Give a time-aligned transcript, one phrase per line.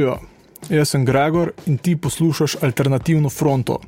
[0.00, 0.18] Živijo,
[0.70, 3.80] jaz sem Gregor in ti poslušaš Alternativno fronto.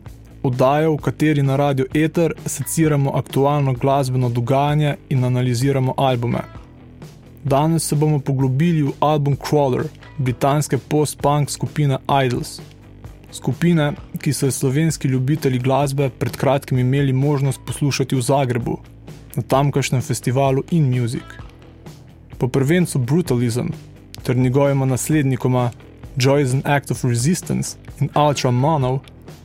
[0.43, 6.43] Oddajo, v kateri na radio Ether seciramo aktualno glasbeno dogajanje in analiziramo albume.
[7.45, 9.85] Danes se bomo poglobili v album Crawler,
[10.19, 12.61] britanske post-punk skupine Idols.
[13.31, 18.77] Skupine, ki so slovenski ljubitelji glasbe pred kratkim imeli možnost poslušati v Zagrebu,
[19.37, 21.25] na tamkajšnjem festivalu In Music.
[22.39, 23.73] Po prvencu Brutalism
[24.23, 25.71] ter njegovima naslednikoma
[26.17, 29.01] Joy is an Act of Resistance in Ultra Mono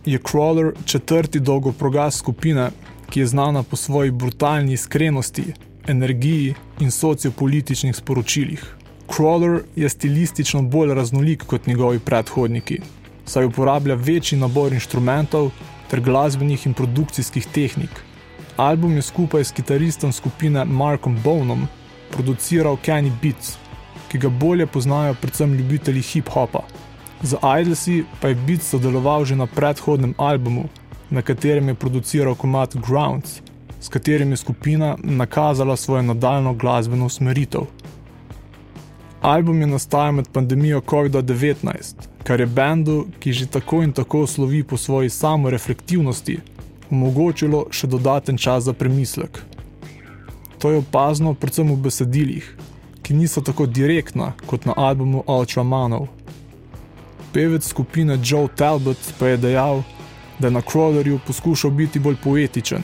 [0.06, 2.70] je Crawler četrti dolgoprogaz skupine,
[3.10, 5.54] ki je znana po svoji brutalni iskrenosti,
[5.88, 8.76] energiji in sociopolitičnih sporočilih.
[9.08, 12.80] Crawler je stilistično bolj raznolik kot njegovi predhodniki,
[13.26, 15.52] saj uporablja večji nabor inštrumentov
[15.90, 18.04] ter glasbenih in produkcijskih tehnik.
[18.58, 21.68] Album je skupaj s kitaristom skupine Markom Bonom
[22.12, 23.58] produciral Kenny Beats,
[24.12, 26.64] ki ga bolje poznajo predvsem ljubitelji hip-hopa.
[27.22, 30.70] Za Idlesi pa je Beats sodeloval že na predhodnem albumu,
[31.10, 33.42] na katerem je produciral komat Grounds,
[33.82, 37.62] s katerim je skupina nakazala svojo nadaljno glasbeno usmeritev.
[39.22, 44.64] Album je nastajal med pandemijo COVID-19, kar je bendu, ki že tako in tako slovi
[44.64, 46.40] po svoji samoreflektivnosti,
[46.92, 49.42] omogočilo še dodaten čas za premislek.
[50.60, 52.46] To je opazno predvsem v besedilih,
[53.08, 56.08] ki niso tako direktna kot na albumu Ultramanov.
[57.34, 59.84] Pevec skupine Joe Talbot pa je dejal,
[60.40, 62.84] da je na Crawlerju poskušal biti bolj poetičen,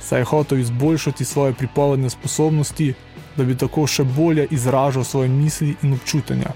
[0.00, 2.94] saj je hotel izboljšati svoje pripovedne sposobnosti,
[3.36, 6.50] da bi tako še bolje izražal svoje misli in občutenja.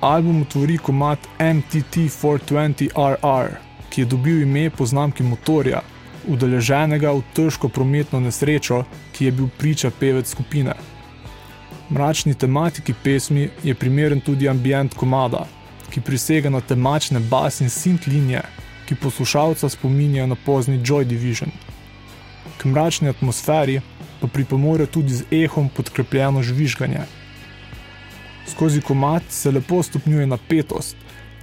[0.00, 3.48] Album tvori komat MTT420RR,
[3.90, 5.80] ki je dobil ime po znamki motorja,
[6.28, 10.74] udeleženega v težko prometno nesrečo, ki je bil priča pevec skupine.
[11.90, 15.46] Mračni tematiki pesmi je primeren tudi ambient komada,
[15.90, 18.42] ki prisega na temačne bas in synth linije,
[18.88, 21.50] ki poslušalca spominjajo na pozni Joy Division.
[22.58, 23.80] K mračni atmosferi
[24.20, 27.06] pa pripomore tudi z ehom podkrepljeno žvižganje.
[28.46, 30.96] Skozi komat se lepo stopnjuje napetost,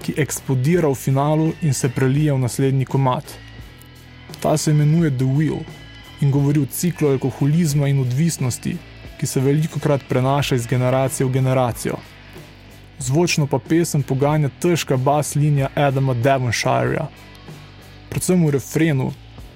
[0.03, 3.23] ki eksplodira v finalu in se prelije v naslednji komat.
[4.41, 5.63] Ta se imenuje The Wheel
[6.21, 8.77] in govori o ciklu alkoholizma in odvisnosti,
[9.19, 11.97] ki se veliko krat prenaša iz generacije v generacijo.
[12.99, 17.07] Zvočno pa pesem poganja težka bas linija Adama Devonshireja.
[18.09, 19.11] Predvsem v refrenu,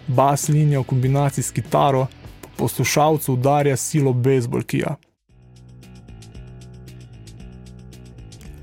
[0.08, 2.08] bas linija v kombinaciji s kitaro,
[2.42, 4.96] pa poslušalcu udarja silo bejzbolkija.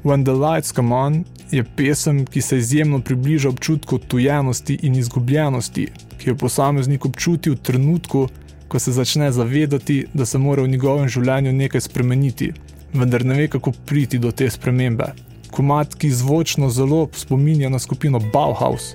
[0.05, 5.89] When the lights come on je pesem, ki se izjemno približa občutku tujenosti in izgubljenosti,
[6.19, 8.29] ki jo posameznik občuti v trenutku,
[8.75, 12.49] ko se začne zavedati, da se mora v njegovem življenju nekaj spremeniti,
[12.91, 15.13] vendar ne ve, kako priti do te spremembe.
[15.55, 18.89] Komat, ki zvočno zelo spominja na skupino Bauhaus,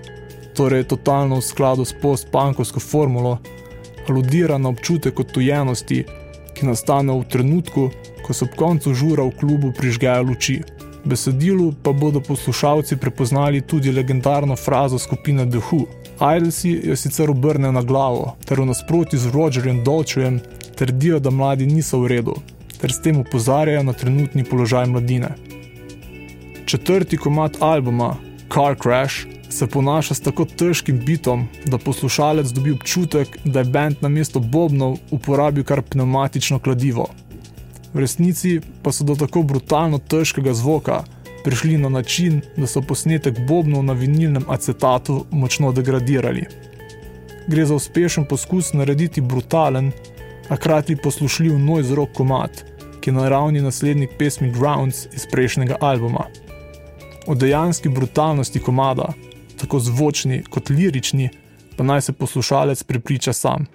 [0.60, 3.38] torej totalno v skladu s post-punkovsko formulo,
[4.10, 6.02] aludira na občutek odtujenosti,
[6.60, 7.88] ki nastane v trenutku,
[8.26, 10.58] ko se ob koncu žura v klubu prižgejo luči.
[11.08, 15.86] Besedilu pa bodo poslušalci prepoznali tudi legendarno frazo skupine The Who.
[16.20, 20.40] Idlesi jo sicer obrne na glavo, ter v nasprotju z Rogerjem Dolčujem
[20.76, 22.36] trdijo, da mladi niso v redu,
[22.82, 25.30] ter s tem upozarjajo na trenutni položaj mladine.
[26.66, 28.18] Četrti komat albuma,
[28.54, 33.96] Car Crash, se ponaša s tako težkim bitom, da poslušalec dobi občutek, da je bend
[34.02, 37.08] na mesto bobnov uporabil kar pneumatično kladivo.
[37.94, 41.04] V resnici pa so do tako brutalno težkega zvoka
[41.44, 46.46] prišli na način, da so posnetek bobnov na vinilnem acetatu močno degradirali.
[47.48, 49.92] Gre za uspešen poskus narediti brutalen,
[50.50, 52.66] a krati poslušljiv noise rock komat,
[53.02, 56.26] ki je na ravni naslednjih pesmi Grounds iz prejšnjega albuma.
[57.28, 59.14] O dejanski brutalnosti komada,
[59.58, 61.30] tako zvočni kot lirični,
[61.78, 63.66] pa naj se poslušalec prepriča sam.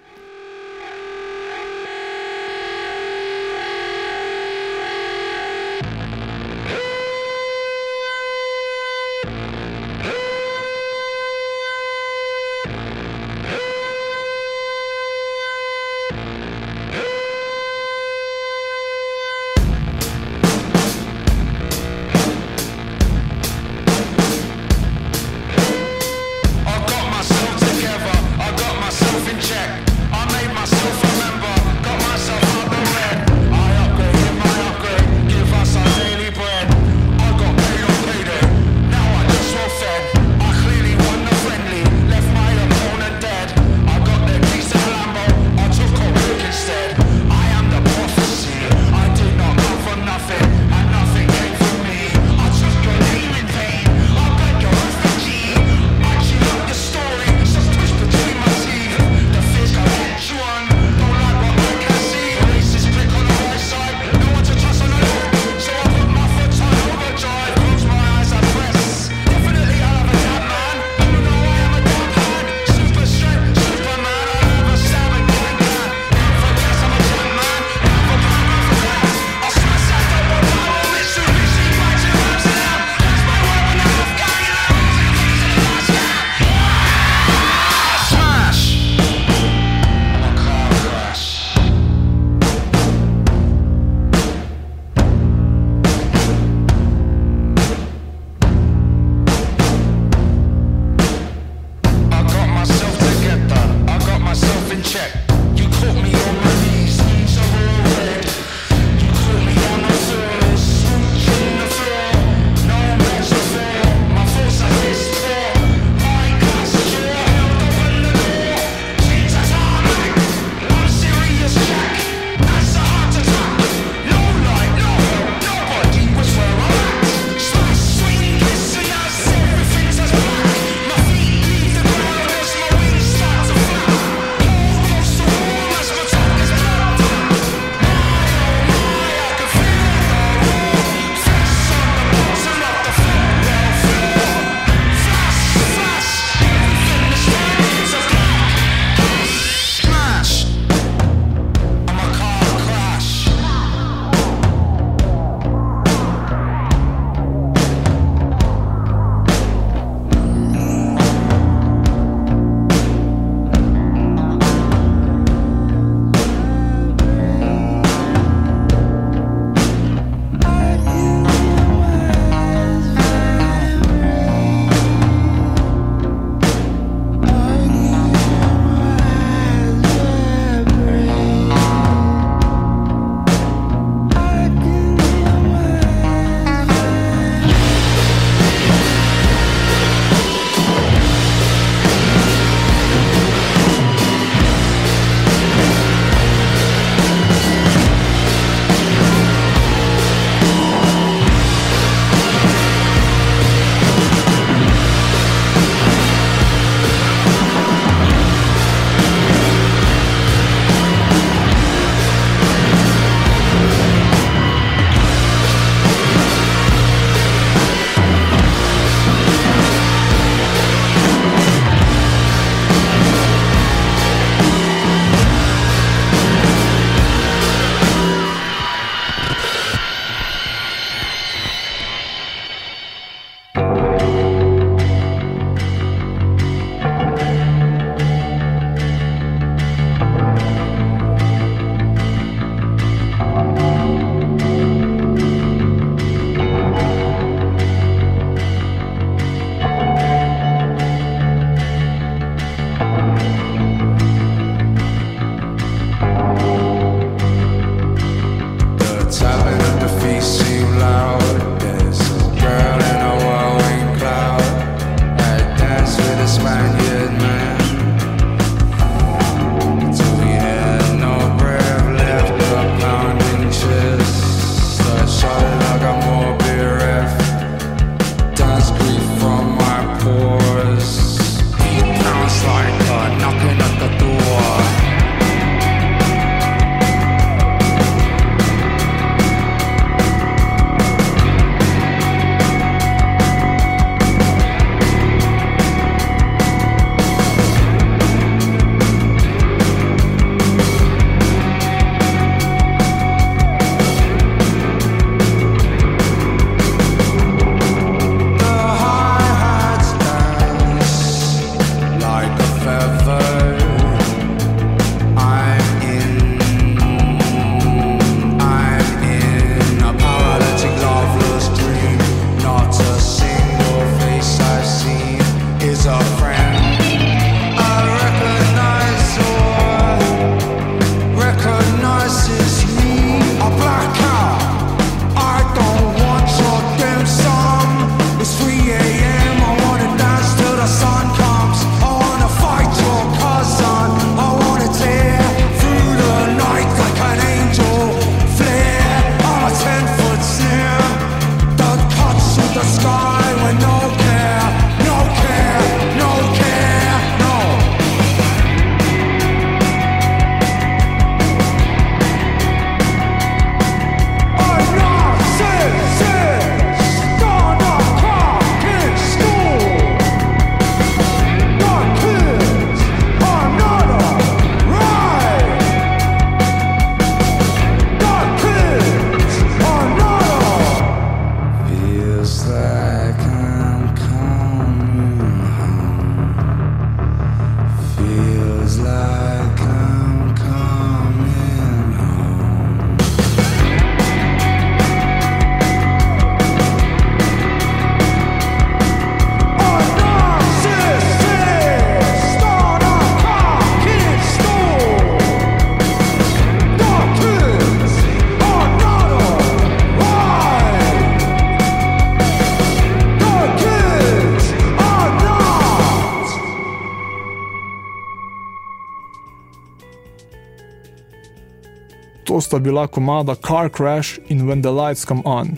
[422.35, 425.49] To sta bila komada Car Crash in When the Lights Come On.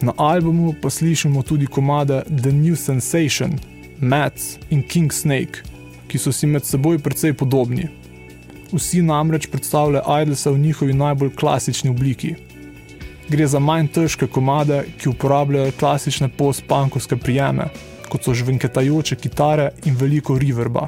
[0.00, 3.58] Na albumu pa slišimo tudi komade The New Sensation,
[4.00, 5.66] Mats in King Snake,
[6.06, 7.88] ki so si med seboj precej podobni.
[8.72, 12.34] Vsi namreč predstavljajo Idlesa v njihovi najbolj klasični obliki.
[13.28, 17.66] Gre za manj težke komade, ki uporabljajo klasične post-punkovske prijeme,
[18.08, 20.86] kot so žvenketajoče kitare in veliko reverba.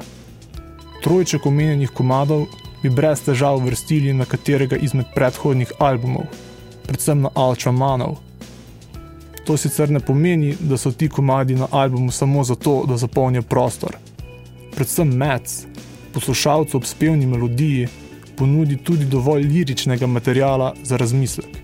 [1.03, 2.47] Trojček omenjenih komadov
[2.83, 6.25] bi brez težav vrstili na katerega izmed predhodnih albumov,
[6.87, 8.17] predvsem na Ultramanov.
[9.45, 13.95] To sicer ne pomeni, da so ti komadi na albumu samo zato, da zapolnijo prostor.
[14.75, 15.63] Predvsem Mats,
[16.13, 17.87] poslušalcu ob spevni melodiji,
[18.37, 21.57] ponudi tudi dovolj liričnega materijala za razmislek.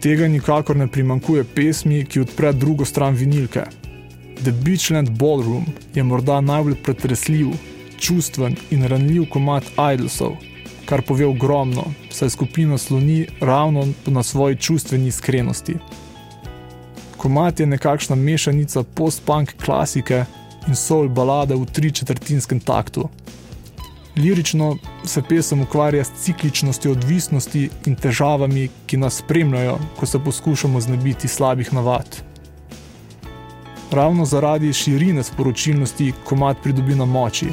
[0.00, 3.64] Tega nikakor ne primankuje pesmi, ki odpre drugo stran vinilke.
[4.42, 7.52] The Beachland Ballroom je morda najbolj pretresljiv,
[8.02, 10.34] čustven in ranljiv komat Idlesov,
[10.84, 15.76] kar pove ogromno, saj skupina sloni ravno na svoji čustveni iskrenosti.
[17.16, 20.24] Komat je nekakšna mešanica post-punk klasike
[20.68, 23.08] in soul balade v tri četrtinskem taktu.
[24.16, 30.80] Lirično se pesem ukvarja s cikličnostjo odvisnosti in težavami, ki nas spremljajo, ko se poskušamo
[30.80, 32.22] znebiti slabih navad.
[33.90, 37.46] Ravno zaradi širine sporočilnosti komat pridobi na moči,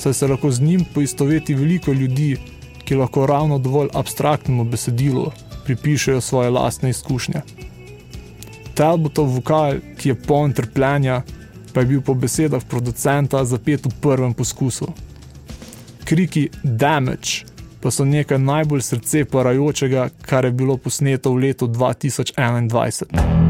[0.00, 2.36] saj se lahko z njim poistoveti veliko ljudi,
[2.84, 5.30] ki lahko ravno dovolj abstraktnemu besedilu
[5.64, 7.42] pripišejo svoje lastne izkušnje.
[8.74, 11.22] Talbotov vokal, ki je poln trpljenja,
[11.74, 14.88] pa je bil po besedah producenta zapet v prvem poskusu.
[16.04, 17.44] Kriki damage
[17.80, 23.49] pa so nekaj najbolj srce parajočega, kar je bilo posneto v letu 2021.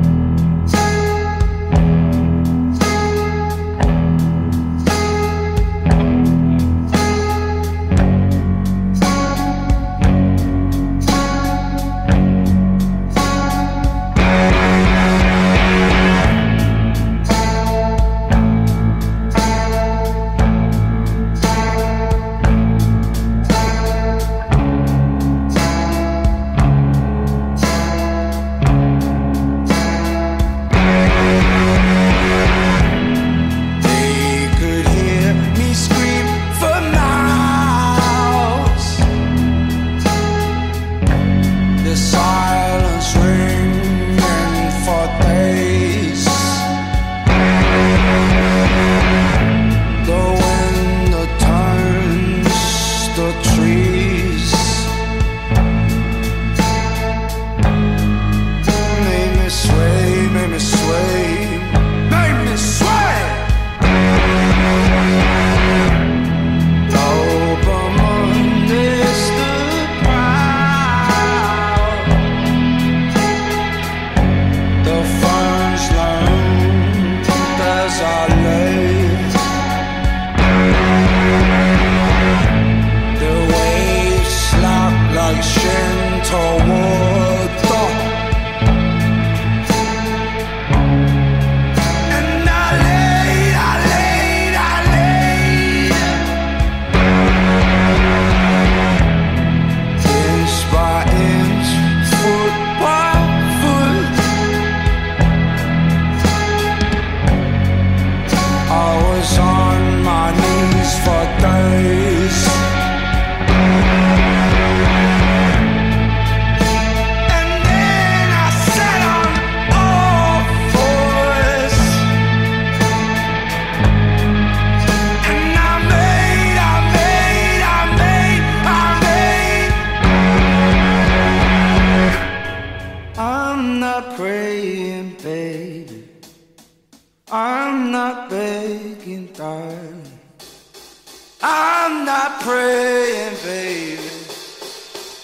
[141.43, 144.01] I'm not praying, baby.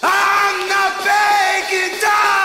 [0.01, 2.36] I'm not begging, darling.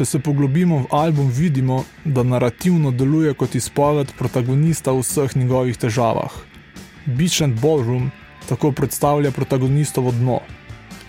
[0.00, 5.76] Če se poglobimo v album, vidimo, da narativno deluje kot izpoved protagonista v vseh njegovih
[5.76, 6.38] težavah.
[7.04, 8.06] Beach and Ballroom
[8.48, 10.38] tako predstavlja protagonistovo dno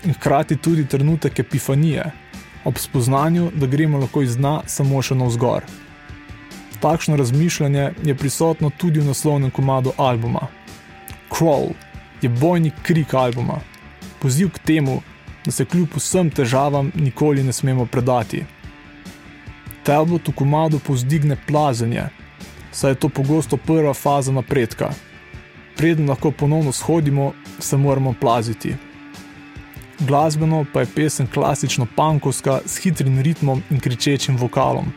[0.04, 2.04] in hkrati tudi trenutek epifanije,
[2.68, 5.64] ob spoznanju, da gremo lahko iz dna samo še navzgor.
[6.84, 10.50] Takšno razmišljanje je prisotno tudi v naslovnem komadu albuma.
[11.32, 11.72] Crawl
[12.20, 13.62] je bojni krik albuma,
[14.20, 15.00] poziv k temu,
[15.46, 18.44] da se kljub vsem težavam nikoli ne smemo predati.
[19.82, 22.06] Talbot v komadu povzdigne plazenje,
[22.72, 24.90] saj je to pogosto prva faza napredka.
[25.76, 28.74] Preden lahko ponovno shodimo, se moramo plaziti.
[30.00, 34.92] Glasbeno pa je pesem klasično pankovska s hitrim ritmom in kričečim vokalom.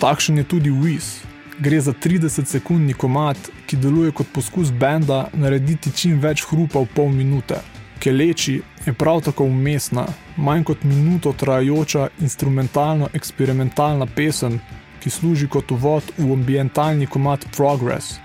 [0.00, 1.22] Takšen je tudi Wiz.
[1.58, 7.08] Gre za 30-sekundni komat, ki deluje kot poskus benda narediti čim več hrupa v pol
[7.08, 7.60] minute.
[8.00, 14.60] Keleči je prav tako umestna, manj kot minuto trajajoča instrumentalno-eksperimentalna pesem,
[15.02, 18.18] ki služi kot uvod v ambientalni komat Progress,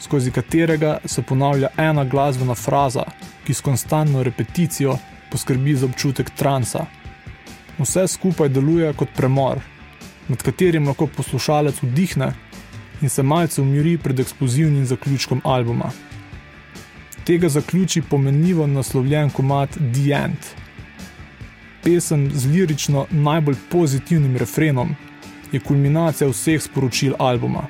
[0.00, 3.04] skozi katerega se ponavlja ena glasbena fraza,
[3.46, 4.98] ki s konstantno repeticijo
[5.30, 6.86] poskrbi za občutek transa.
[7.78, 9.60] Vse skupaj deluje kot premor,
[10.28, 12.32] med katerim lahko poslušalec vdihne
[13.02, 15.90] in se malce umiri pred eksplozivnim zaključkom albuma.
[17.24, 20.63] Tega zaključi pomenljivo naslovljen komat The End.
[21.84, 24.94] Pesem z lirično najbolj pozitivnim refrenom
[25.52, 27.66] je kulminacija vseh sporočil albuma.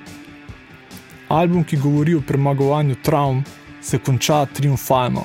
[1.28, 3.40] Album, ki govori o premagovanju travm,
[3.82, 5.24] se konča triumfalno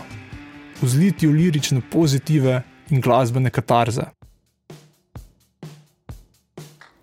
[0.81, 4.03] v zlitju lirične pozitive in glasbene katarze.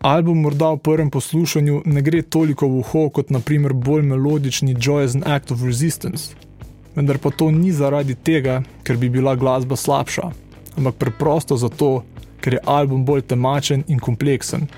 [0.01, 5.17] Album morda v prvem poslušanju ne gre toliko v uho kot naprimer bolj melodični Joyous
[5.27, 6.35] Act of Resistance,
[6.95, 10.46] vendar pa to ni zaradi tega, ker bi bila glasba slabša,
[10.77, 12.05] ampak preprosto zato,
[12.41, 14.69] ker je album bolj temačen in kompleksen.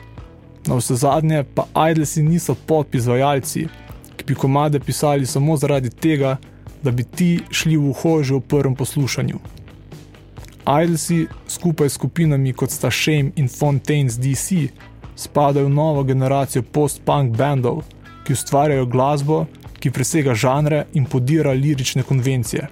[0.67, 3.67] Na vse zadnje pa Idlesi niso podpisvajalci,
[4.17, 6.37] ki bi komade pisali samo zaradi tega,
[6.83, 9.39] da bi ti šli v uho že v prvem poslušanju.
[10.69, 14.69] Idlesi skupaj s skupinami kot sta Shame in Fontaines DC
[15.17, 17.83] spadajo v novo generacijo post-punk bandov,
[18.25, 19.47] ki ustvarjajo glasbo,
[19.81, 22.69] ki presega žanre in podira lirične konvencije.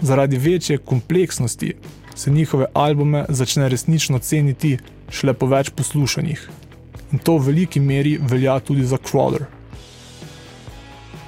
[0.00, 1.74] Zaradi večje kompleksnosti
[2.14, 6.48] se njihove albume začne resnično ceniti šele po več poslušanjih.
[7.12, 9.44] In to v veliki meri velja tudi za Crawler.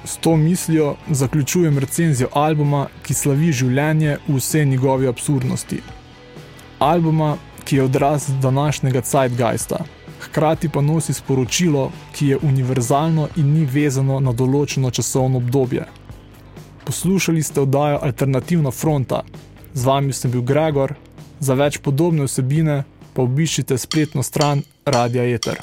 [0.05, 5.81] S to mislijo zaključujem recenzijo albuma, ki slavi življenje v vse njegovi absurdnosti.
[6.79, 9.81] Albuma, ki je odraz današnjega zeitgeista,
[10.21, 15.83] hkrati pa nosi sporočilo, ki je univerzalno in ni vezano na določeno časovno obdobje.
[16.85, 19.23] Poslušali ste oddajo Alternativna fronta,
[19.77, 20.95] z vami sem bil Gregor,
[21.39, 22.81] za več podobne vsebine
[23.13, 25.61] pa obiščite spletno stran Radia Eter.